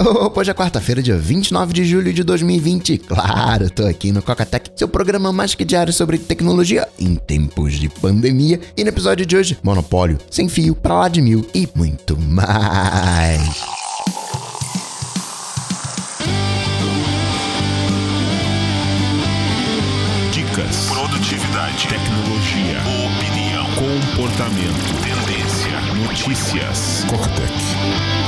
[0.00, 2.98] Hoje é quarta-feira, dia 29 de julho de 2020.
[2.98, 7.88] Claro, tô aqui no Cocatec, seu programa mais que diário sobre tecnologia em tempos de
[7.88, 8.60] pandemia.
[8.76, 13.40] E no episódio de hoje, monopólio, sem fio, pra lá de mil e muito mais.
[20.30, 22.78] Dicas, produtividade, tecnologia,
[23.18, 27.04] opinião, comportamento, tendência, notícias.
[27.10, 28.27] Cocatec.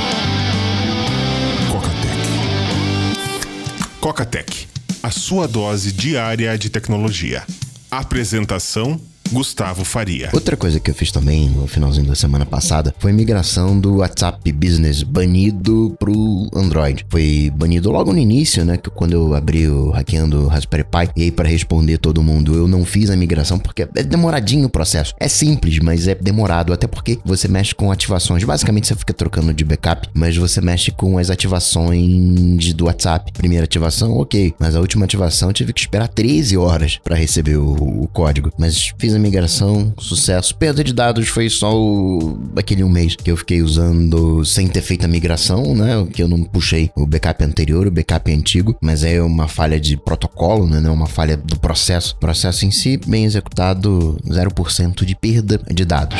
[4.01, 4.67] Cocatec,
[5.03, 7.45] a sua dose diária de tecnologia.
[7.91, 8.99] Apresentação
[9.31, 10.29] Gustavo Faria.
[10.33, 13.97] Outra coisa que eu fiz também no finalzinho da semana passada foi a migração do
[13.97, 17.05] WhatsApp Business banido pro Android.
[17.09, 18.77] Foi banido logo no início, né?
[18.77, 22.67] Que quando eu abri o hackeando Raspberry Pi, e aí para responder todo mundo, eu
[22.67, 25.13] não fiz a migração porque é demoradinho o processo.
[25.19, 28.43] É simples, mas é demorado, até porque você mexe com ativações.
[28.43, 33.31] Basicamente você fica trocando de backup, mas você mexe com as ativações do WhatsApp.
[33.31, 37.57] Primeira ativação, ok, mas a última ativação eu tive que esperar 13 horas para receber
[37.57, 38.51] o, o código.
[38.57, 40.55] Mas fiz a migração, sucesso.
[40.55, 44.81] Perda de dados foi só o, aquele um mês que eu fiquei usando sem ter
[44.81, 46.05] feito a migração, né?
[46.11, 49.97] Que eu não puxei o backup anterior, o backup antigo, mas é uma falha de
[49.97, 50.89] protocolo, né?
[50.89, 52.13] Uma falha do processo.
[52.15, 56.17] O processo em si, bem executado, 0% de perda de dados.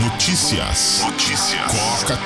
[0.00, 1.02] Notícias.
[1.04, 1.60] Notícias.
[1.66, 2.16] Coca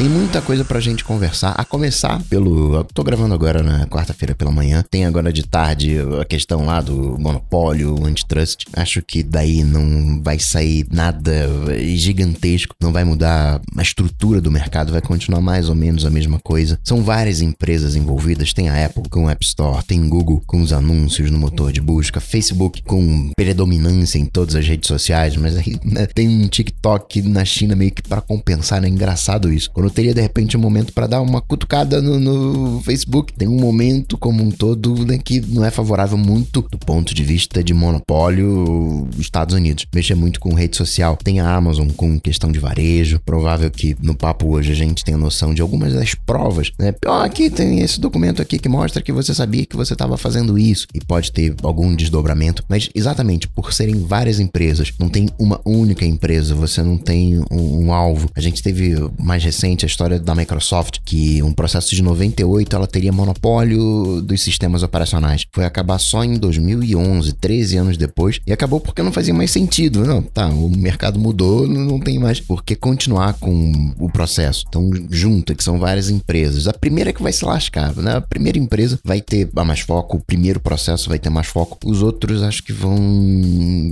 [0.00, 2.74] Tem muita coisa pra gente conversar, a começar pelo.
[2.74, 4.82] Eu tô gravando agora na quarta-feira pela manhã.
[4.90, 8.64] Tem agora de tarde a questão lá do monopólio, antitrust.
[8.72, 11.46] Acho que daí não vai sair nada
[11.94, 16.38] gigantesco, não vai mudar a estrutura do mercado, vai continuar mais ou menos a mesma
[16.38, 16.80] coisa.
[16.82, 18.54] São várias empresas envolvidas.
[18.54, 21.80] Tem a Apple com o App Store, tem Google com os anúncios no motor de
[21.82, 27.20] busca, Facebook com predominância em todas as redes sociais, mas aí né, tem um TikTok
[27.20, 28.88] na China meio que para compensar, né?
[28.88, 29.70] Engraçado isso.
[29.70, 33.32] Quando teria de repente um momento para dar uma cutucada no, no, Facebook.
[33.32, 37.22] Tem um momento como um todo né, que não é favorável muito do ponto de
[37.22, 39.86] vista de monopólio Estados Unidos.
[39.94, 41.16] Mexe muito com rede social.
[41.16, 43.20] Tem a Amazon com questão de varejo.
[43.24, 46.94] Provável que no papo hoje a gente tenha noção de algumas das provas, né?
[47.06, 50.58] Oh, aqui tem esse documento aqui que mostra que você sabia que você estava fazendo
[50.58, 55.60] isso e pode ter algum desdobramento, mas exatamente por serem várias empresas, não tem uma
[55.64, 58.30] única empresa, você não tem um, um alvo.
[58.34, 62.86] A gente teve mais recente a história da Microsoft, que um processo de 98 ela
[62.86, 65.46] teria monopólio dos sistemas operacionais.
[65.52, 70.04] Foi acabar só em 2011, 13 anos depois, e acabou porque não fazia mais sentido.
[70.04, 74.64] Não, tá, o mercado mudou, não tem mais por que continuar com o processo.
[74.68, 76.66] Então, junta, que são várias empresas.
[76.66, 78.16] A primeira é que vai se lascar, né?
[78.16, 82.02] A primeira empresa vai ter mais foco, o primeiro processo vai ter mais foco, os
[82.02, 82.98] outros acho que vão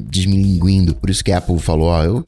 [0.08, 0.94] desmilinguindo.
[0.94, 2.24] Por isso que a Apple falou, ó, eu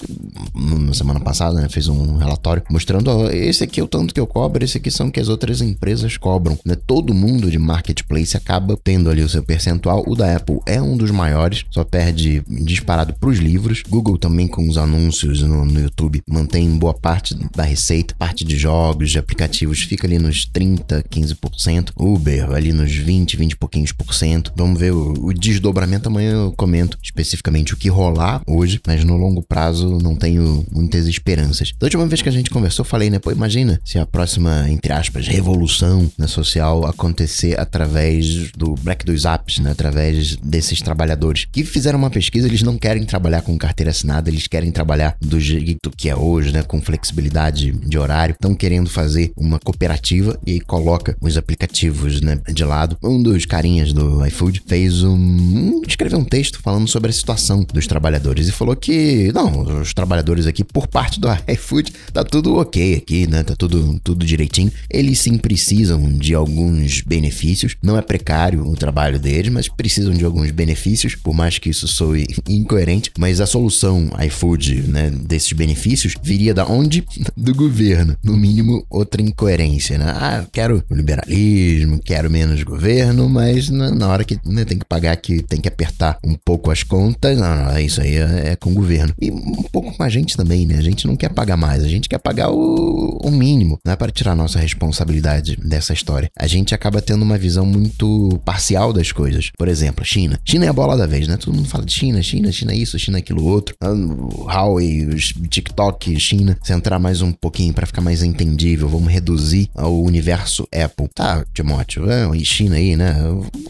[0.55, 4.21] na semana passada, né, fez um relatório mostrando, ó, esse aqui é o tanto que
[4.21, 6.59] eu cobro, esse aqui são que as outras empresas cobram.
[6.65, 6.77] Né?
[6.87, 10.05] Todo mundo de marketplace acaba tendo ali o seu percentual.
[10.07, 13.83] O da Apple é um dos maiores, só perde disparado para os livros.
[13.89, 18.57] Google também com os anúncios no, no, YouTube mantém boa parte da receita, parte de
[18.57, 21.91] jogos, de aplicativos fica ali nos 30, 15%.
[21.97, 24.53] Uber ali nos 20, 20 e pouquinhos por cento.
[24.55, 29.17] Vamos ver o, o desdobramento amanhã eu comento especificamente o que rolar hoje, mas no
[29.17, 31.73] longo prazo não tenho muitas esperanças.
[31.79, 35.27] Da última vez que a gente conversou, falei, né, imagina se a próxima, entre aspas,
[35.27, 41.99] revolução né, social acontecer através do Black dos Apps, né, através desses trabalhadores que fizeram
[41.99, 46.09] uma pesquisa, eles não querem trabalhar com carteira assinada, eles querem trabalhar do jeito que
[46.09, 51.37] é hoje, né, com flexibilidade de horário, estão querendo fazer uma cooperativa e coloca os
[51.37, 52.97] aplicativos né, de lado.
[53.03, 55.83] Um dos carinhas do iFood fez um.
[55.87, 60.47] escreveu um texto falando sobre a situação dos trabalhadores e falou que, não, os trabalhadores
[60.47, 63.43] aqui, por parte do iFood, tá tudo ok aqui, né?
[63.43, 64.73] Tá tudo, tudo direitinho.
[64.89, 67.77] Eles sim precisam de alguns benefícios.
[67.83, 71.87] Não é precário o trabalho deles, mas precisam de alguns benefícios, por mais que isso
[71.89, 73.11] soe incoerente.
[73.19, 77.05] Mas a solução iFood, né, desses benefícios, viria da onde?
[77.37, 78.17] Do governo.
[78.23, 80.07] No mínimo, outra incoerência, né?
[80.07, 85.17] Ah, quero liberalismo, quero menos governo, mas na, na hora que né, tem que pagar,
[85.17, 88.71] que tem que apertar um pouco as contas, não, não isso aí é, é com
[88.71, 89.15] o governo.
[89.21, 90.77] E um pouco com a gente também, né?
[90.77, 93.97] A gente não quer pagar mais, a gente quer pagar o, o mínimo, não é
[93.97, 96.31] para tirar nossa responsabilidade dessa história.
[96.39, 99.51] A gente acaba tendo uma visão muito parcial das coisas.
[99.57, 100.39] Por exemplo, China.
[100.45, 101.37] China é a bola da vez, né?
[101.37, 103.75] Todo mundo fala de China, China, China isso, China aquilo outro.
[103.81, 105.09] Ah, Huawei,
[105.49, 106.59] TikTok, China.
[106.63, 111.09] Se entrar mais um pouquinho para ficar mais entendível, vamos reduzir o universo Apple.
[111.15, 113.15] Tá, Timóteo, é, e China aí, né?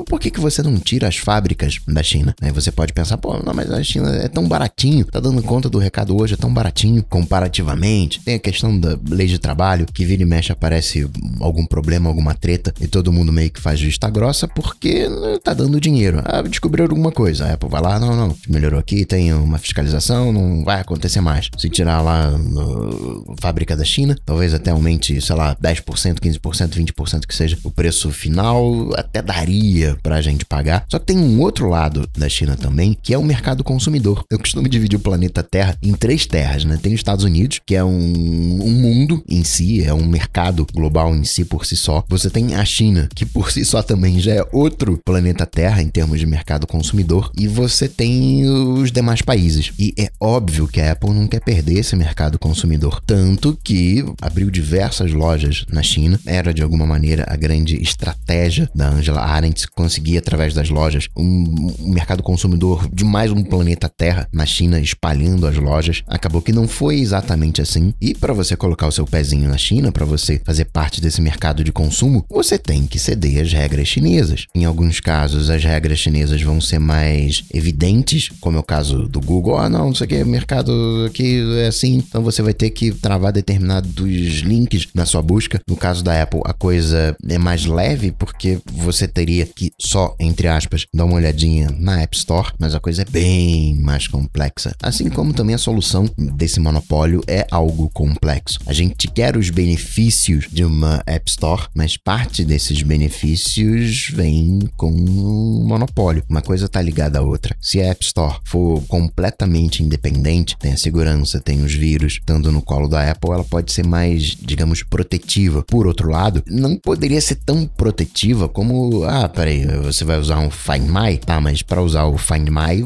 [0.06, 2.34] Por que, que você não tira as fábricas da China?
[2.40, 5.68] Aí você pode pensar, pô, não, mas a China é tão baratinho, tá dando conta
[5.68, 8.20] do recado hoje, é tão baratinho comparativamente.
[8.20, 11.08] Tem a questão da lei de trabalho, que vira e mexe aparece
[11.40, 15.06] algum problema, alguma treta, e todo mundo meio que faz vista grossa porque
[15.42, 16.22] tá dando dinheiro.
[16.24, 17.46] Ah, descobriu alguma coisa.
[17.46, 21.48] A Apple vai lá, não, não, melhorou aqui, tem uma fiscalização, não vai acontecer mais.
[21.56, 27.26] Se tirar lá no fábrica da China, talvez até aumente, sei lá, 10%, 15%, 20%
[27.26, 30.84] que seja o preço final, até daria pra gente pagar.
[30.88, 34.24] Só que tem um outro lado da China também, que é o mercado consumidor.
[34.30, 36.78] Eu costumo dividir o planeta Terra em três terras, né?
[36.80, 41.14] Tem os Estados Unidos, que é um, um mundo em si, é um mercado global
[41.14, 42.04] em si por si só.
[42.08, 45.88] Você tem a China, que por si só também já é outro planeta Terra em
[45.88, 49.72] termos de mercado consumidor, e você tem os demais países.
[49.78, 54.50] E é óbvio que a Apple não quer perder esse mercado consumidor, tanto que abriu
[54.50, 56.18] diversas lojas na China.
[56.26, 61.72] Era de alguma maneira a grande estratégia da Angela Arendt conseguir através das lojas um,
[61.92, 66.02] mercado consumidor de mais um planeta Terra na China, espalhando as lojas.
[66.06, 67.92] Acabou que não foi exatamente assim.
[68.00, 71.64] E para você colocar o seu pezinho na China, para você fazer parte desse mercado
[71.64, 74.46] de consumo, você tem que ceder às regras chinesas.
[74.54, 79.20] Em alguns casos, as regras chinesas vão ser mais evidentes, como é o caso do
[79.20, 79.58] Google.
[79.58, 80.70] Ah, não, isso aqui é mercado
[81.06, 85.60] aqui é assim, então você vai ter que travar determinados links na sua busca.
[85.68, 90.48] No caso da Apple, a coisa é mais leve porque você teria que só, entre
[90.48, 94.74] aspas, dar uma olhadinha na App Store, mas a coisa é bem mais complexa.
[94.82, 98.58] Assim como também a solução desse monopólio é algo complexo.
[98.66, 104.90] A gente quer os benefícios de uma App Store, mas parte desses benefícios vem com
[104.90, 106.22] um monopólio.
[106.28, 107.56] Uma coisa está ligada à outra.
[107.60, 112.62] Se a App Store for completamente independente, tem a segurança, tem os vírus, estando no
[112.62, 115.62] colo da Apple, ela pode ser mais, digamos, protetiva.
[115.62, 120.50] Por outro lado, não poderia ser tão protetiva como, ah, peraí, você vai usar um
[120.50, 121.16] Find My?
[121.18, 122.80] Tá, mas para usar o Find My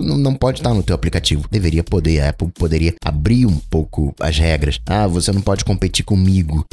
[0.00, 1.46] não pode estar no teu aplicativo.
[1.50, 4.80] Deveria poder, a Apple poderia abrir um pouco as regras.
[4.86, 6.64] Ah, você não pode competir comigo.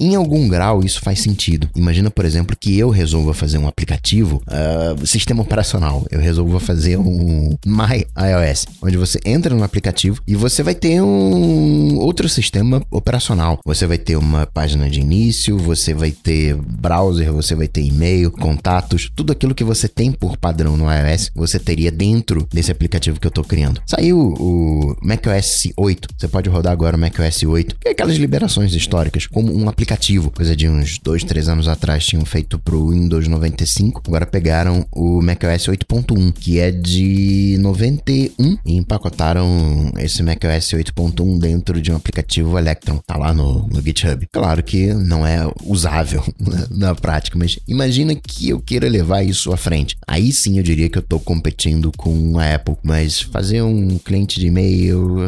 [0.00, 1.68] Em algum grau isso faz sentido.
[1.74, 6.06] Imagina, por exemplo, que eu resolva fazer um aplicativo, uh, sistema operacional.
[6.10, 11.02] Eu resolva fazer um My iOS, onde você entra no aplicativo e você vai ter
[11.02, 13.58] um outro sistema operacional.
[13.64, 18.30] Você vai ter uma página de início, você vai ter browser, você vai ter e-mail,
[18.30, 23.18] contatos, tudo aquilo que você tem por padrão no iOS, você teria dentro desse aplicativo
[23.18, 23.80] que eu estou criando.
[23.86, 28.74] Saiu o macOS 8, você pode rodar agora o macOS 8, que é aquelas liberações
[28.74, 33.26] históricas, como um aplicativo, coisa de uns 2, 3 anos atrás tinham feito pro Windows
[33.28, 41.38] 95, agora pegaram o macOS 8.1, que é de 91 e empacotaram esse macOS 8.1
[41.38, 44.26] dentro de um aplicativo Electron, tá lá no, no GitHub.
[44.32, 46.22] Claro que não é usável
[46.70, 49.96] na prática, mas imagina que eu queira levar isso à frente.
[50.06, 54.40] Aí sim eu diria que eu tô competindo com a Apple, mas fazer um cliente
[54.40, 55.18] de e-mail,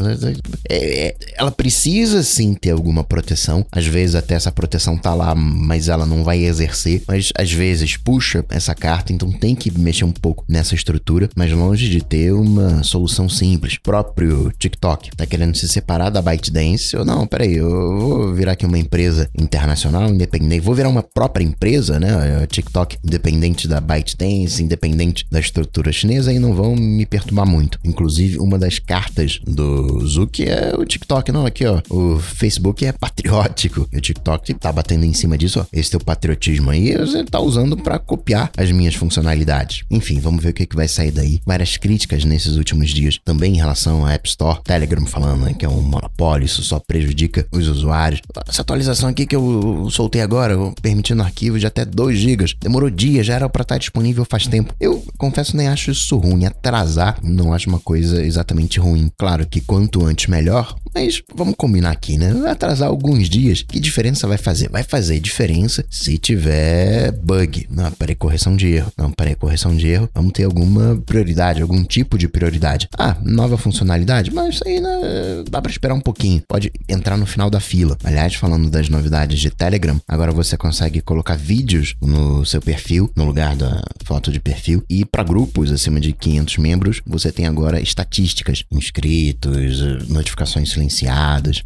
[0.68, 1.83] é, é, ela precisa
[2.22, 3.64] sim ter alguma proteção.
[3.70, 7.02] Às vezes até essa proteção tá lá, mas ela não vai exercer.
[7.06, 11.52] Mas às vezes puxa essa carta, então tem que mexer um pouco nessa estrutura, mas
[11.52, 13.74] longe de ter uma solução simples.
[13.74, 16.96] O próprio TikTok tá querendo se separar da ByteDance.
[16.96, 20.60] Ou não, peraí, eu vou virar aqui uma empresa internacional, independente.
[20.60, 22.46] Vou virar uma própria empresa, né?
[22.46, 27.78] TikTok independente da ByteDance, independente da estrutura chinesa e não vão me perturbar muito.
[27.84, 31.32] Inclusive, uma das cartas do Zuki é o TikTok.
[31.32, 33.88] Não, aqui ó, o Facebook é patriótico.
[33.92, 35.66] E o TikTok tá batendo em cima disso, ó.
[35.72, 39.84] Esse teu patriotismo aí você tá usando para copiar as minhas funcionalidades.
[39.90, 41.40] Enfim, vamos ver o que, que vai sair daí.
[41.46, 44.60] Várias críticas nesses últimos dias também em relação à App Store.
[44.62, 48.20] Telegram falando né, que é um monopólio, isso só prejudica os usuários.
[48.48, 53.26] Essa atualização aqui que eu soltei agora, permitindo arquivos de até 2 GB, demorou dias,
[53.26, 54.74] já era para estar disponível faz tempo.
[54.80, 56.44] Eu confesso nem acho isso ruim.
[56.44, 59.10] Atrasar não acho uma coisa exatamente ruim.
[59.16, 62.32] Claro que quanto antes melhor, mas vamos combinar aqui, né?
[62.48, 64.68] Atrasar alguns dias, que diferença vai fazer?
[64.70, 67.66] Vai fazer diferença se tiver bug.
[67.68, 68.92] Não, peraí, correção de erro.
[68.96, 70.08] Não, peraí, correção de erro.
[70.14, 72.88] Vamos ter alguma prioridade, algum tipo de prioridade.
[72.96, 74.32] Ah, nova funcionalidade?
[74.32, 76.42] Mas isso aí né, dá para esperar um pouquinho.
[76.46, 77.98] Pode entrar no final da fila.
[78.04, 83.24] Aliás, falando das novidades de Telegram, agora você consegue colocar vídeos no seu perfil, no
[83.24, 84.84] lugar da foto de perfil.
[84.88, 90.83] E para grupos acima de 500 membros, você tem agora estatísticas, inscritos, notificações silenciadas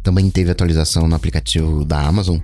[0.03, 2.37] Também teve atualização no aplicativo da Amazon,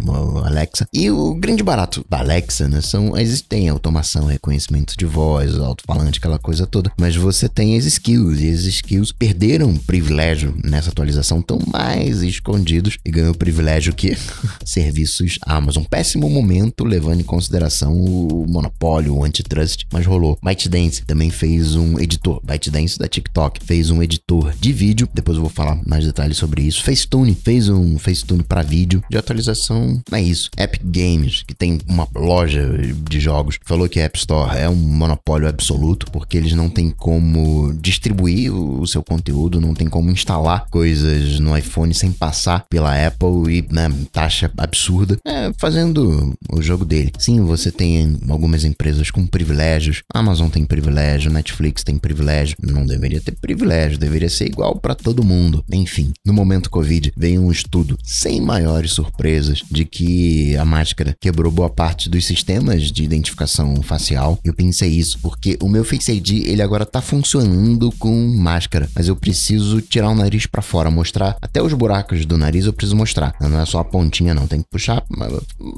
[0.44, 0.88] Alexa.
[0.94, 6.40] E o grande barato da Alexa, né, são existem automação, reconhecimento de voz, alto-falante, aquela
[6.40, 6.92] coisa toda.
[6.98, 12.98] Mas você tem as skills e as skills perderam privilégio nessa atualização, estão mais escondidos
[13.06, 14.18] e ganhou privilégio que
[14.66, 15.84] serviços Amazon.
[15.84, 20.38] Péssimo momento, levando em consideração o monopólio, o antitrust, mas rolou.
[20.44, 25.42] ByteDance também fez um editor, ByteDance da TikTok, fez um editor de vídeo, depois eu
[25.42, 26.84] vou falar mais detalhes sobre isso.
[26.84, 30.50] Facetune fez um Facetune para vídeo de atualização, é isso.
[30.58, 32.66] Epic Games, que tem uma loja
[33.10, 36.90] de jogos, falou que a App Store é um monopólio absoluto, porque eles não têm
[36.90, 42.96] como distribuir o seu conteúdo, não tem como instalar coisas no iPhone sem passar pela
[43.06, 47.12] Apple e né, taxa absurda, é, fazendo o jogo dele.
[47.18, 53.22] Sim, você tem algumas empresas com privilégios, Amazon tem privilégio, Netflix tem privilégio, não deveria
[53.22, 55.64] ter privilégio, deveria ser igual para todo mundo.
[55.72, 61.52] Enfim, no momento Covid veio um estudo sem maiores surpresas de que a máscara quebrou
[61.52, 64.40] boa parte dos sistemas de identificação facial.
[64.44, 69.08] Eu pensei isso porque o meu Face ID ele agora tá funcionando com máscara, mas
[69.08, 72.96] eu preciso tirar o nariz para fora, mostrar até os buracos do nariz eu preciso
[72.96, 73.36] mostrar.
[73.40, 75.04] Não é só a pontinha não, tem que puxar,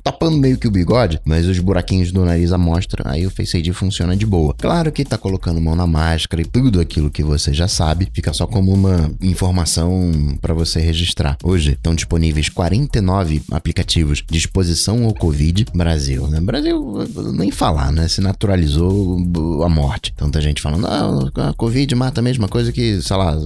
[0.04, 3.58] tapando meio que o bigode, mas os buraquinhos do nariz a mostra, aí o Face
[3.58, 4.54] ID funciona de boa.
[4.58, 8.34] Claro que tá colocando mão na máscara e tudo aquilo que você já sabe, fica
[8.34, 11.38] só como uma informação para você registrar.
[11.44, 16.40] Hoje estão disponíveis 49 aplicativos de exposição ao Covid Brasil, né?
[16.42, 18.08] Brasil nem falar, né?
[18.08, 19.18] Se naturalizou
[19.64, 20.14] a morte.
[20.16, 23.38] Tanta gente falando, não, a Covid mata a mesma coisa que, sei lá,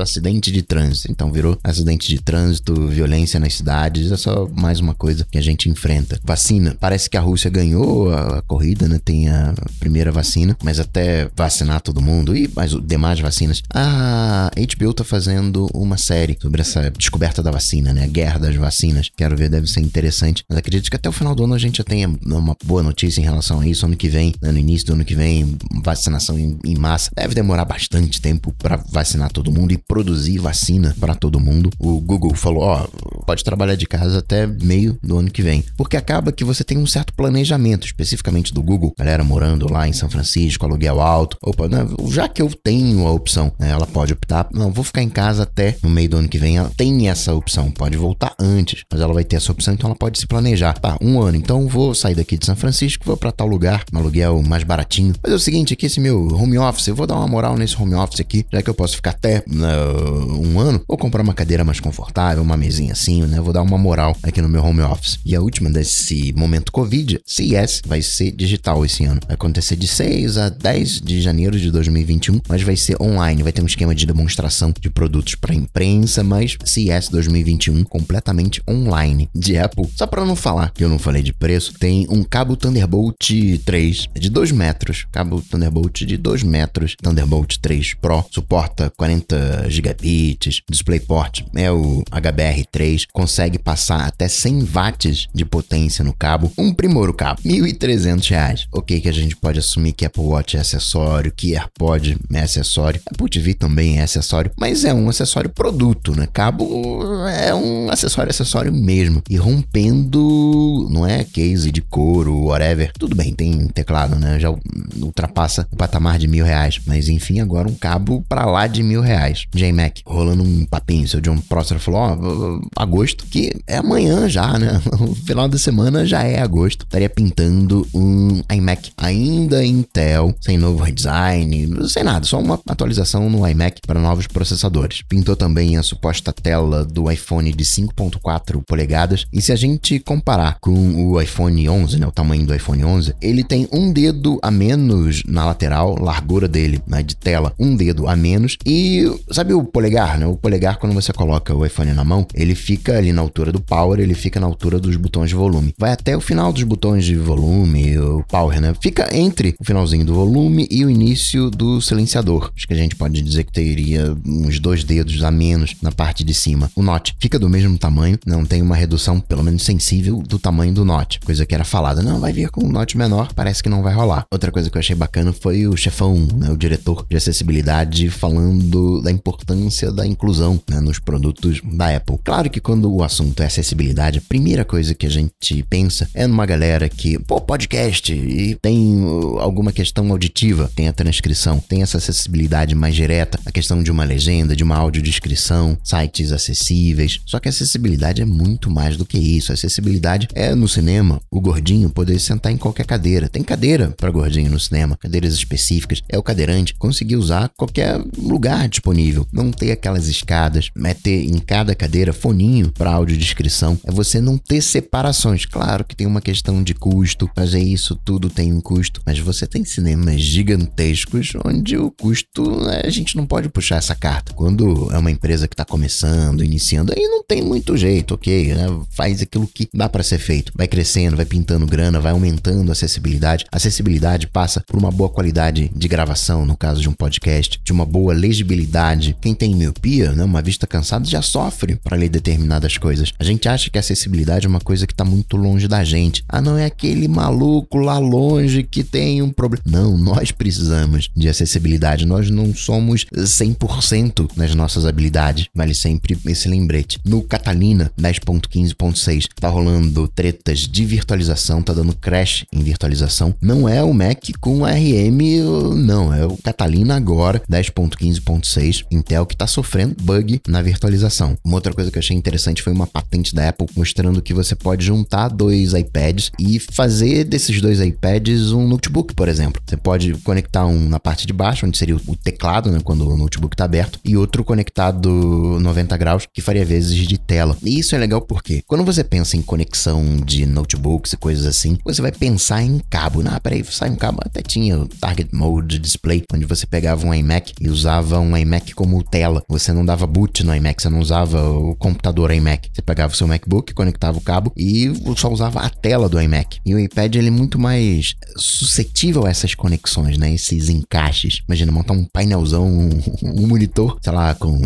[0.00, 1.10] acidente de trânsito.
[1.10, 5.42] Então virou acidente de trânsito, violência nas cidades, é só mais uma coisa que a
[5.42, 6.20] gente enfrenta.
[6.24, 9.00] Vacina, parece que a Rússia ganhou a corrida, né?
[9.04, 13.62] Tem a primeira vacina, mas até vacinar todo mundo e mais demais vacinas.
[13.72, 18.04] A HBO tá fazendo uma série sobre essa descoberta da vacina, né?
[18.04, 19.10] A guerra das vacinas.
[19.16, 20.44] Quero ver, deve ser interessante.
[20.48, 23.20] Mas acredito que até o final do ano a gente já tenha uma boa notícia
[23.20, 23.86] em relação a isso.
[23.86, 24.52] Ano que vem, né?
[24.52, 27.10] no início do ano que vem, vacinação em, em massa.
[27.14, 31.70] Deve demorar bastante tempo para vacinar todo mundo e produzir vacina para todo mundo.
[31.78, 32.86] O Google falou: ó,
[33.26, 35.64] pode trabalhar de casa até meio do ano que vem.
[35.76, 38.94] Porque acaba que você tem um certo planejamento, especificamente do Google.
[38.98, 41.36] Galera morando lá em São Francisco, aluguel alto.
[41.42, 45.02] Opa, né, já que eu tenho a opção, né, ela pode optar, não, vou ficar
[45.02, 46.56] em casa até no meio do ano que vem.
[46.56, 49.98] Ela tem essa opção, pode voltar antes, mas ela vai ter essa opção, então ela
[49.98, 50.78] pode se planejar.
[50.78, 53.98] Tá, um ano, então vou sair daqui de São Francisco, vou para tal lugar, um
[53.98, 55.14] aluguel mais baratinho.
[55.22, 57.80] Mas é o seguinte, aqui esse meu home office, eu vou dar uma moral nesse
[57.80, 61.34] home office aqui, já que eu posso ficar até uh, um ano, vou comprar uma
[61.34, 63.40] cadeira mais confortável, uma mesinha assim, né?
[63.40, 65.18] Vou dar uma moral aqui no meu home office.
[65.24, 69.20] E a última desse momento Covid, CES, vai ser digital esse ano.
[69.26, 73.52] Vai acontecer de 6 a 10 de janeiro de 2021, mas vai ser online, vai
[73.52, 79.28] ter um esquema de demonstração de produtos para imprensa, mas CES 2021 completamente online.
[79.34, 82.56] De Apple, só para não falar que eu não falei de preço, tem um cabo
[82.56, 83.30] Thunderbolt
[83.64, 90.60] 3 de 2 metros, cabo Thunderbolt de 2 metros, Thunderbolt 3 Pro, suporta 40 gigabits,
[90.68, 97.08] DisplayPort é o HBR3, consegue passar até 100 watts de potência no cabo, um primor
[97.08, 98.66] o cabo, R$ 1.300.
[98.72, 103.00] Ok que a gente pode assumir que Apple Watch é acessório, que AirPod é acessório,
[103.06, 106.28] Apple TV também é acessório, mas é um acessório produto, né?
[106.32, 109.22] Cabo é um acessório acessório mesmo.
[109.28, 112.92] E rompendo, não é case de couro, whatever.
[112.98, 114.38] Tudo bem, tem teclado, né?
[114.38, 114.54] Já
[115.00, 116.80] ultrapassa o patamar de mil reais.
[116.86, 119.46] Mas enfim, agora um cabo para lá de mil reais.
[119.54, 121.08] JMac, rolando um papinho.
[121.08, 124.80] Seu John Prosser falou: ó, agosto, que é amanhã já, né?
[124.98, 126.82] O final da semana já é agosto.
[126.82, 133.46] Estaria pintando um iMac ainda Intel, sem novo redesign, sem nada, só uma atualização no
[133.46, 135.02] iMac para novos processadores.
[135.02, 139.26] Pintou também a suposta tela do iPhone de 5.4 polegadas.
[139.32, 143.14] E se a gente comparar com o iPhone 11, né, o tamanho do iPhone 11,
[143.20, 148.08] ele tem um dedo a menos na lateral, largura dele, né, de tela, um dedo
[148.08, 148.56] a menos.
[148.64, 150.26] E sabe o polegar, né?
[150.26, 153.60] O polegar quando você coloca o iPhone na mão, ele fica ali na altura do
[153.60, 155.74] power, ele fica na altura dos botões de volume.
[155.78, 158.72] Vai até o final dos botões de volume, o power, né?
[158.80, 162.50] Fica entre o finalzinho do volume e o início do silenciador.
[162.56, 166.22] Acho que a gente pode dizer que teria uns dois dedos a menos na parte
[166.22, 166.70] de cima.
[166.76, 170.72] O Note fica do mesmo tamanho, não tem uma redução, pelo menos sensível, do tamanho
[170.72, 171.18] do Note.
[171.18, 173.92] Coisa que era falada, não, vai vir com um Note menor, parece que não vai
[173.92, 174.24] rolar.
[174.30, 179.02] Outra coisa que eu achei bacana foi o chefão, né, o diretor de acessibilidade, falando
[179.02, 182.20] da importância da inclusão né, nos produtos da Apple.
[182.24, 186.28] Claro que quando o assunto é acessibilidade, a primeira coisa que a gente pensa é
[186.28, 191.82] numa galera que, pô, podcast e tem uh, alguma questão auditiva, tem a transcrição, tem
[191.82, 197.20] essa acessibilidade mais direta, a questão de uma legenda, de uma audiodescrição, sites acessíveis.
[197.24, 199.52] Só que acessibilidade é muito mais do que isso.
[199.52, 203.28] A acessibilidade é no cinema, o gordinho poder sentar em qualquer cadeira.
[203.28, 206.02] Tem cadeira para gordinho no cinema, cadeiras específicas.
[206.08, 209.26] É o cadeirante conseguir usar qualquer lugar disponível.
[209.32, 213.78] Não ter aquelas escadas, é ter em cada cadeira foninho para audiodescrição.
[213.84, 215.44] É você não ter separações.
[215.46, 219.46] Claro que tem uma questão de custo, fazer isso tudo tem um custo, mas você
[219.46, 224.32] tem cinemas gigantescos onde o custo né, a gente não pode puxar essa carta.
[224.32, 228.52] Quando é uma empresa que está começando, iniciando, aí não tem muito jeito, ok?
[228.52, 228.66] Né?
[228.90, 230.52] Faz aquilo que dá para ser feito.
[230.56, 233.46] Vai crescendo, vai pintando grana, vai aumentando a acessibilidade.
[233.52, 237.72] A acessibilidade passa por uma boa qualidade de gravação, no caso de um podcast, de
[237.72, 239.16] uma boa legibilidade.
[239.20, 243.12] Quem tem miopia, né, uma vista cansada, já sofre para ler determinadas coisas.
[243.16, 246.24] A gente acha que a acessibilidade é uma coisa que está muito longe da gente.
[246.28, 249.62] Ah, não é aquele maluco lá longe que tem um problema.
[249.64, 252.04] Não, nós precisamos de acessibilidade.
[252.04, 255.46] Nós não somos 100% nas nossas habilidades.
[255.68, 256.98] Vale sempre esse lembrete.
[257.04, 263.34] No Catalina 10.15.6 tá rolando tretas de virtualização, tá dando crash em virtualização.
[263.40, 269.46] Não é o Mac com RM, não, é o Catalina agora 10.15.6 Intel que tá
[269.46, 271.36] sofrendo bug na virtualização.
[271.44, 274.54] Uma outra coisa que eu achei interessante foi uma patente da Apple mostrando que você
[274.54, 279.60] pode juntar dois iPads e fazer desses dois iPads um notebook, por exemplo.
[279.66, 283.16] Você pode conectar um na parte de baixo, onde seria o teclado, né, quando o
[283.18, 287.56] notebook está aberto, e outro conectado 90 graus, que faria vezes de tela.
[287.62, 291.78] E isso é legal porque quando você pensa em conexão de notebooks e coisas assim,
[291.84, 293.22] você vai pensar em cabo.
[293.26, 294.18] Ah, peraí, sai um cabo.
[294.24, 298.74] Até tinha o Target Mode Display, onde você pegava um iMac e usava um iMac
[298.74, 299.42] como tela.
[299.48, 302.70] Você não dava boot no iMac, você não usava o computador iMac.
[302.72, 306.58] Você pegava o seu MacBook, conectava o cabo e só usava a tela do iMac.
[306.64, 310.32] E o iPad ele é muito mais suscetível a essas conexões, né?
[310.32, 311.42] Esses encaixes.
[311.48, 314.58] Imagina montar um painelzão, um, monitor, sei lá, com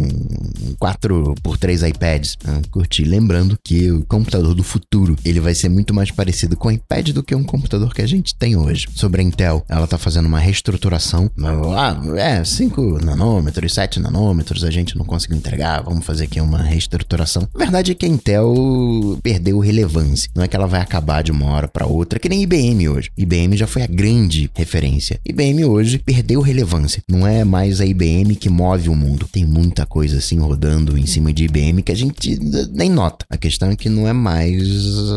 [0.78, 2.36] 4 por 3 iPads.
[2.46, 3.04] Ah, curti.
[3.04, 7.10] Lembrando que o computador do futuro, ele vai ser muito mais parecido com o iPad
[7.10, 8.88] do que um computador que a gente tem hoje.
[8.94, 11.30] Sobre a Intel, ela tá fazendo uma reestruturação.
[11.76, 16.62] Ah, é, 5 nanômetros, 7 nanômetros, a gente não conseguiu entregar, vamos fazer aqui uma
[16.62, 17.48] reestruturação.
[17.54, 20.30] A verdade é que a Intel perdeu relevância.
[20.34, 23.10] Não é que ela vai acabar de uma hora para outra, que nem IBM hoje.
[23.16, 25.20] IBM já foi a grande referência.
[25.24, 27.02] IBM hoje perdeu relevância.
[27.08, 29.28] Não é mais a IBM que move o mundo.
[29.30, 30.61] Tem muita coisa assim rodando
[30.96, 32.38] em cima de IBM que a gente
[32.72, 33.24] nem nota.
[33.28, 34.62] A questão é que não é mais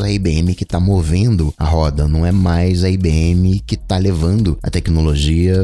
[0.03, 4.57] a IBM que está movendo a roda, não é mais a IBM que está levando
[4.63, 5.55] a tecnologia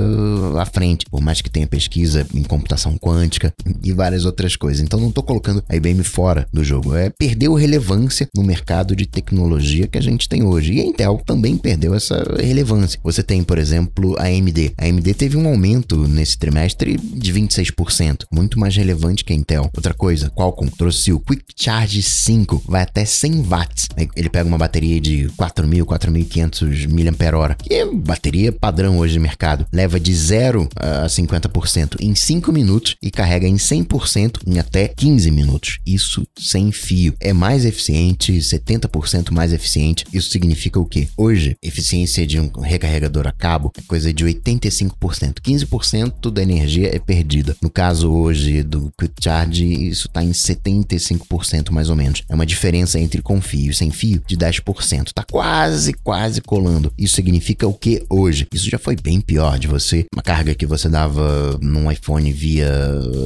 [0.60, 1.06] à frente.
[1.10, 3.54] Por mais que tenha pesquisa em computação quântica
[3.84, 4.82] e várias outras coisas.
[4.82, 6.96] Então não estou colocando a IBM fora do jogo.
[6.96, 10.74] É perdeu relevância no mercado de tecnologia que a gente tem hoje.
[10.74, 13.00] E a Intel também perdeu essa relevância.
[13.04, 14.74] Você tem, por exemplo, a AMD.
[14.78, 19.70] A AMD teve um aumento nesse trimestre de 26%, muito mais relevante que a Intel.
[19.76, 23.88] Outra coisa, Qualcomm trouxe o Quick Charge 5, vai até 100 watts.
[24.16, 29.66] Ele pega uma bateria de 4.000, 4.500 mAh, que é bateria padrão hoje no mercado.
[29.72, 35.32] Leva de 0 a 50% em 5 minutos e carrega em 100% em até 15
[35.32, 35.80] minutos.
[35.86, 37.14] Isso sem fio.
[37.20, 40.06] É mais eficiente, 70% mais eficiente.
[40.14, 41.08] Isso significa o quê?
[41.18, 45.36] Hoje, eficiência de um recarregador a cabo é coisa de 85%.
[45.42, 47.56] 15% da energia é perdida.
[47.62, 52.24] No caso hoje do Quick Charge, isso está em 75% mais ou menos.
[52.30, 55.12] É uma diferença entre com fio e sem fio de 10%.
[55.14, 56.92] Tá quase, quase colando.
[56.98, 58.48] Isso significa o que hoje?
[58.54, 60.06] Isso já foi bem pior de você.
[60.14, 62.72] Uma carga que você dava num iPhone via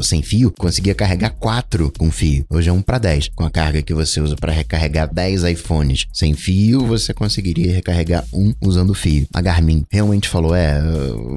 [0.04, 2.46] sem fio, conseguia carregar 4 com fio.
[2.50, 3.30] Hoje é 1 para 10.
[3.36, 8.26] Com a carga que você usa para recarregar 10 iPhones sem fio, você conseguiria recarregar
[8.34, 9.28] um usando fio.
[9.34, 10.82] A Garmin realmente falou: é,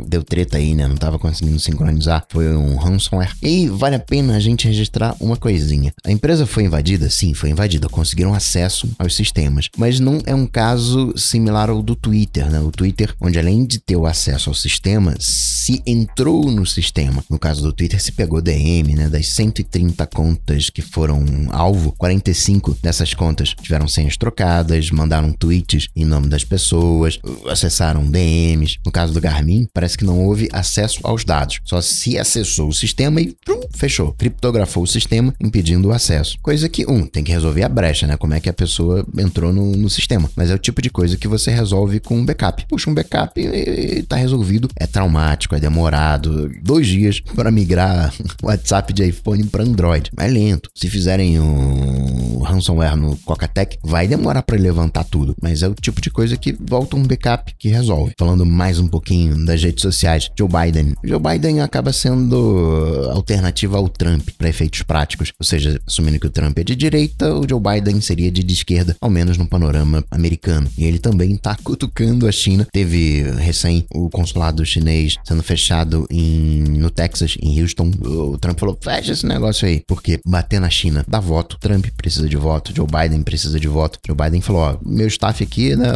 [0.06, 0.86] deu treta aí, né?
[0.86, 2.26] Não tava conseguindo sincronizar.
[2.30, 3.32] Foi um ransomware.
[3.42, 4.87] E vale a pena a gente registrar
[5.20, 5.92] uma coisinha.
[6.04, 7.10] A empresa foi invadida?
[7.10, 7.88] Sim, foi invadida.
[7.88, 9.68] Conseguiram acesso aos sistemas.
[9.76, 12.60] Mas não é um caso similar ao do Twitter, né?
[12.60, 17.24] O Twitter, onde além de ter o acesso ao sistema, se entrou no sistema.
[17.28, 19.08] No caso do Twitter, se pegou DM, né?
[19.08, 26.04] Das 130 contas que foram alvo, 45 dessas contas tiveram senhas trocadas, mandaram tweets em
[26.04, 28.78] nome das pessoas, acessaram DMs.
[28.84, 31.60] No caso do Garmin, parece que não houve acesso aos dados.
[31.64, 33.34] Só se acessou o sistema e
[33.74, 34.12] fechou.
[34.12, 36.36] Criptografou o sistema, impedindo o acesso.
[36.42, 38.16] Coisa que, um, tem que resolver a brecha, né?
[38.16, 40.30] Como é que a pessoa entrou no, no sistema.
[40.36, 42.66] Mas é o tipo de coisa que você resolve com um backup.
[42.68, 44.68] Puxa um backup e, e tá resolvido.
[44.76, 46.50] É traumático, é demorado.
[46.62, 48.12] Dois dias para migrar
[48.42, 50.10] WhatsApp de iPhone para Android.
[50.16, 50.70] É lento.
[50.74, 56.00] Se fizerem um ransomware no Coca-Tech, vai demorar para levantar tudo, mas é o tipo
[56.00, 58.12] de coisa que volta um backup que resolve.
[58.18, 60.94] Falando mais um pouquinho das redes sociais, Joe Biden.
[61.04, 64.48] Joe Biden acaba sendo alternativa ao Trump para
[64.82, 68.52] práticos, ou seja, assumindo que o Trump é de direita, o Joe Biden seria de
[68.52, 70.68] esquerda, ao menos no panorama americano.
[70.76, 72.66] E ele também tá cutucando a China.
[72.72, 77.90] Teve recém o consulado chinês sendo fechado em, no Texas, em Houston.
[78.00, 81.58] O Trump falou: fecha esse negócio aí, porque bater na China dá voto.
[81.60, 83.98] Trump precisa de voto, Joe Biden precisa de voto.
[84.06, 85.88] Joe Biden falou: ó, meu staff aqui né,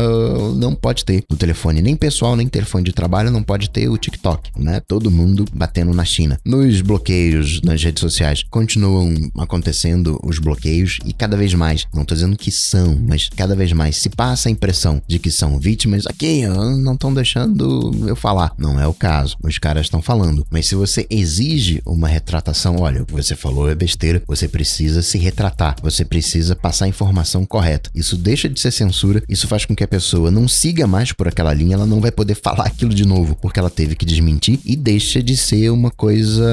[0.57, 3.97] não pode ter o telefone nem pessoal, nem telefone de trabalho, não pode ter o
[3.97, 4.81] TikTok, né?
[4.81, 6.39] Todo mundo batendo na China.
[6.45, 12.15] Nos bloqueios nas redes sociais continuam acontecendo os bloqueios e cada vez mais, não tô
[12.15, 16.07] dizendo que são, mas cada vez mais se passa a impressão de que são vítimas.
[16.07, 18.53] Aqui, não estão deixando eu falar.
[18.59, 19.37] Não é o caso.
[19.43, 20.47] Os caras estão falando.
[20.51, 25.01] Mas se você exige uma retratação, olha, o que você falou é besteira, você precisa
[25.01, 27.91] se retratar, você precisa passar a informação correta.
[27.95, 31.27] Isso deixa de ser censura, isso faz com que a pessoa não siga mais por
[31.27, 34.61] aquela linha, ela não vai poder falar aquilo de novo, porque ela teve que desmentir
[34.65, 36.45] e deixa de ser uma coisa.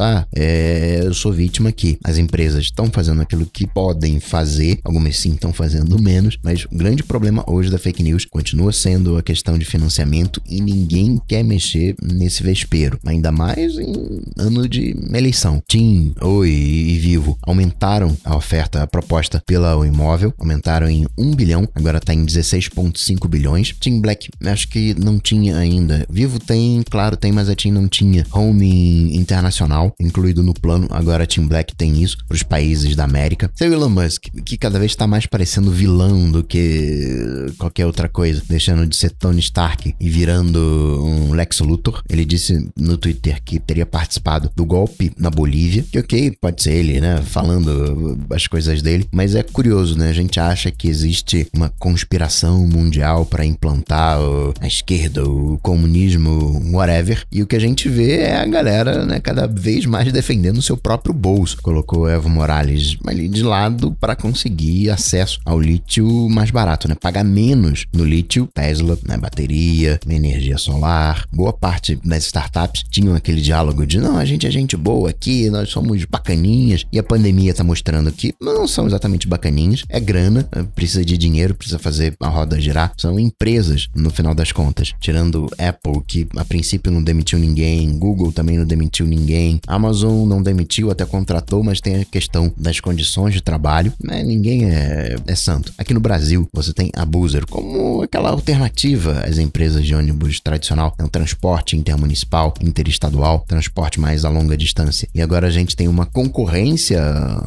[0.00, 0.73] Ah, é,
[1.04, 1.98] eu sou vítima aqui.
[2.04, 6.76] As empresas estão fazendo aquilo que podem fazer, algumas sim estão fazendo menos, mas o
[6.76, 11.42] grande problema hoje da fake news continua sendo a questão de financiamento e ninguém quer
[11.42, 15.62] mexer nesse vespeiro, ainda mais em ano de eleição.
[15.68, 21.34] TIM, Oi e Vivo aumentaram a oferta a proposta pela o imóvel, aumentaram em 1
[21.34, 23.74] bilhão, agora está em 16,5 bilhões.
[23.78, 26.06] TIM Black, acho que não tinha ainda.
[26.08, 28.26] Vivo tem, claro, tem, mas a TIM não tinha.
[28.32, 33.04] Home internacional, incluído no plano, agora a TIM Black tem isso para os países da
[33.04, 33.50] América.
[33.54, 38.42] Seu Elon Musk, que cada vez está mais parecendo vilão do que qualquer outra coisa,
[38.48, 40.58] deixando de ser Tony Stark e virando
[41.04, 42.02] um Lex Luthor.
[42.08, 46.72] Ele disse no Twitter que teria participado do golpe na Bolívia, que ok, pode ser
[46.72, 50.08] ele, né, falando as coisas dele, mas é curioso, né?
[50.08, 54.18] A gente acha que existe uma conspiração mundial para implantar
[54.58, 59.20] a esquerda, o comunismo, whatever, e o que a gente vê é a galera, né,
[59.20, 61.58] cada vez mais defendendo o seu próprio bolso.
[61.62, 66.94] Colocou Evo Morales ali de lado para conseguir acesso ao lítio mais barato, né?
[66.94, 71.26] Pagar menos no lítio, Tesla, né, bateria, energia solar.
[71.32, 75.50] Boa parte das startups tinham aquele diálogo de não, a gente é gente boa aqui,
[75.50, 80.48] nós somos bacaninhas, e a pandemia tá mostrando que não são exatamente bacaninhas, é grana,
[80.74, 82.92] precisa de dinheiro, precisa fazer a roda girar.
[82.96, 84.92] São empresas, no final das contas.
[85.00, 90.42] Tirando Apple, que a princípio não demitiu ninguém, Google também não demitiu ninguém, Amazon não
[90.44, 94.22] demitiu, até contratou, mas tem a questão das condições de trabalho, né?
[94.22, 95.72] Ninguém é, é santo.
[95.78, 100.94] Aqui no Brasil, você tem a Boozer como aquela alternativa às empresas de ônibus tradicional.
[100.98, 105.08] É um transporte intermunicipal, interestadual, transporte mais a longa distância.
[105.14, 107.02] E agora a gente tem uma concorrência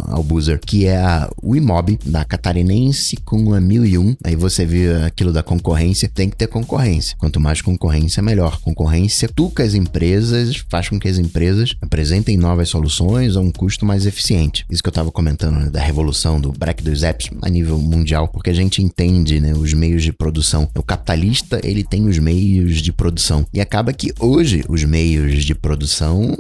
[0.08, 4.16] ao Boozer, que é a Wimob, da Catarinense com a 1001.
[4.24, 7.16] Aí você vê aquilo da concorrência, tem que ter concorrência.
[7.18, 8.60] Quanto mais concorrência, melhor.
[8.62, 12.87] Concorrência tuca as empresas, faz com que as empresas apresentem novas soluções
[13.36, 14.66] a um custo mais eficiente.
[14.70, 18.28] Isso que eu estava comentando né, da revolução do break dos apps a nível mundial,
[18.28, 20.68] porque a gente entende né, os meios de produção.
[20.76, 25.54] O capitalista ele tem os meios de produção e acaba que hoje os meios de
[25.54, 26.36] produção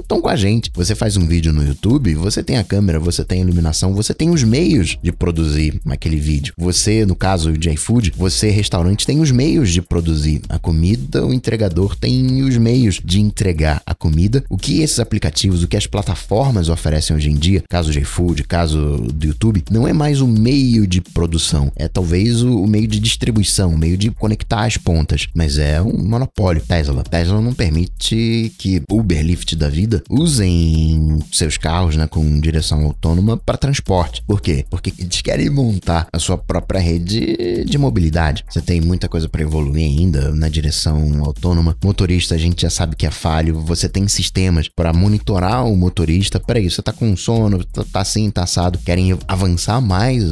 [0.00, 0.70] estão com a gente.
[0.74, 4.14] Você faz um vídeo no YouTube, você tem a câmera, você tem a iluminação, você
[4.14, 6.54] tem os meios de produzir aquele vídeo.
[6.56, 11.32] Você, no caso de iFood, você, restaurante, tem os meios de produzir a comida, o
[11.32, 14.44] entregador tem os meios de entregar a comida.
[14.48, 18.44] O que esses aplicativos, o que as plataformas oferecem hoje em dia, caso de iFood,
[18.44, 22.86] caso do YouTube, não é mais o meio de produção, é talvez o, o meio
[22.86, 26.62] de distribuição, o meio de conectar as pontas, mas é um monopólio.
[26.66, 27.02] Tesla.
[27.02, 33.36] Tesla não permite que Uber, Lyft da vida usem seus carros né, com direção autônoma
[33.36, 34.22] para transporte.
[34.26, 34.64] Por quê?
[34.70, 38.44] Porque eles querem montar a sua própria rede de mobilidade.
[38.48, 41.76] Você tem muita coisa para evoluir ainda na direção autônoma.
[41.82, 43.60] Motorista, a gente já sabe que é falho.
[43.60, 46.40] Você tem sistemas para monitorar o motorista.
[46.40, 48.78] Peraí, você tá com sono, tá, tá assim, tá assado.
[48.78, 50.24] Querem avançar mais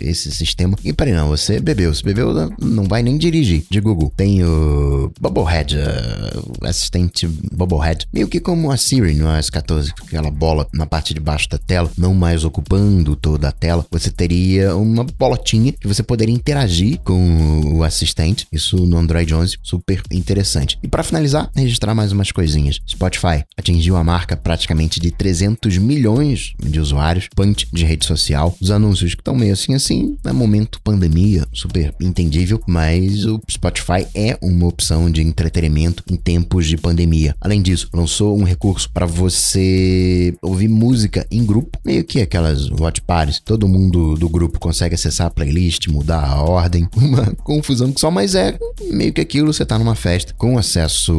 [0.00, 0.76] esse sistema.
[0.84, 1.94] E peraí, não, você bebeu.
[1.94, 3.64] Se bebeu, não vai nem dirigir.
[3.70, 4.12] De Google.
[4.16, 5.76] Tem o Bubblehead,
[6.60, 8.06] o assistente Bubblehead.
[8.12, 11.58] Meio que como a Siri no iOS 14, aquela bola na parte de baixo da
[11.58, 13.86] tela, não mais ocupando toda a tela.
[13.90, 18.46] Você teria uma bolotinha que você poderia interagir com o assistente.
[18.52, 20.78] Isso no Android 11, super interessante.
[20.82, 22.80] E para finalizar, registrar mais umas coisinhas.
[22.88, 28.56] Spotify atingiu a marca praticamente de 300 milhões de usuários, punch de rede social.
[28.60, 34.06] Os anúncios que estão meio assim assim, é momento pandemia, super entendível, mas o Spotify
[34.14, 37.34] é uma opção de entretenimento em tempos de pandemia.
[37.40, 43.00] Além disso, lançou um recurso para você ouvir música em grupo, meio que aquelas watch
[43.02, 43.40] parties.
[43.40, 46.88] Todo mundo do grupo consegue acessar a playlist, mudar a ordem.
[46.96, 48.58] Uma confusão que só, mas é
[48.90, 51.12] meio que aquilo, você tá numa festa com acesso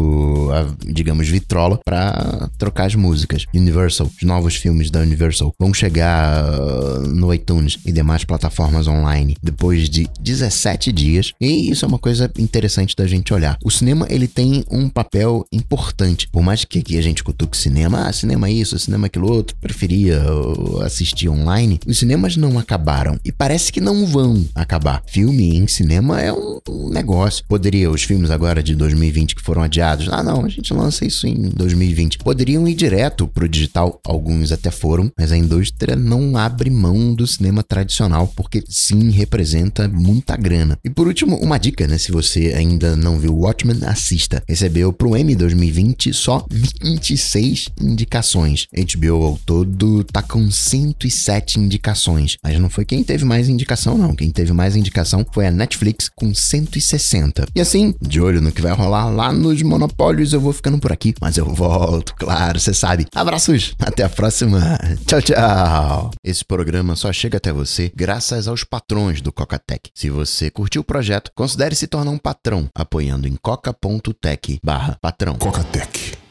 [0.51, 3.32] a, digamos, vitrola para trocar as músicas.
[3.53, 9.35] Universal, os novos filmes da Universal vão chegar uh, no iTunes e demais plataformas online
[9.41, 11.31] depois de 17 dias.
[11.39, 13.57] E isso é uma coisa interessante da gente olhar.
[13.63, 16.27] O cinema, ele tem um papel importante.
[16.29, 20.21] Por mais que aqui a gente cutuque cinema, ah, cinema isso, cinema aquilo outro, preferia
[20.31, 23.19] uh, assistir online, os cinemas não acabaram.
[23.23, 25.03] E parece que não vão acabar.
[25.07, 27.43] Filme em cinema é um, um negócio.
[27.47, 31.27] Poderia, os filmes agora de 2020 que foram adiados, ah não, a gente lança isso
[31.27, 32.19] em 2020.
[32.19, 37.25] Poderiam ir direto pro digital, alguns até foram, mas a indústria não abre mão do
[37.25, 40.77] cinema tradicional, porque sim representa muita grana.
[40.83, 41.97] E por último, uma dica, né?
[41.97, 44.43] Se você ainda não viu Watchmen, assista.
[44.47, 48.67] Recebeu pro M 2020 só 26 indicações.
[48.73, 52.37] HBO ao todo tá com 107 indicações.
[52.43, 54.15] Mas não foi quem teve mais indicação, não.
[54.15, 57.45] Quem teve mais indicação foi a Netflix com 160.
[57.55, 60.91] E assim, de olho no que vai rolar lá nos monopólios, eu vou ficando por
[60.91, 61.13] aqui.
[61.21, 63.05] Mas eu volto, claro, você sabe.
[63.15, 64.77] Abraços, até a próxima.
[65.05, 66.11] Tchau, tchau.
[66.23, 69.91] Esse programa só chega até você graças aos patrões do Cocatec.
[69.93, 75.35] Se você curtiu o projeto, considere se tornar um patrão apoiando em coca.tech barra patrão.
[75.35, 76.22] Cocatec